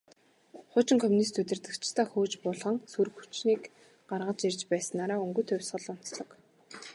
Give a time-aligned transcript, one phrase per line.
[0.71, 3.61] Хуучин коммунист удирдагчдаа хөөж буулган, сөрөг хүчнийг
[4.09, 6.29] гаргаж ирж байснаараа «Өнгөт хувьсгал» онцлог.